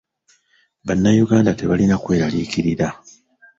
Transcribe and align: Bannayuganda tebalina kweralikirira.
Bannayuganda 0.87 1.51
tebalina 1.59 1.95
kweralikirira. 2.03 2.87